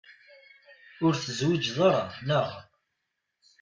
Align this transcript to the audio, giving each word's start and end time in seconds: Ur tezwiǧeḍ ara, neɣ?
Ur 1.05 1.13
tezwiǧeḍ 1.15 1.77
ara, 1.89 2.03
neɣ? 2.27 2.49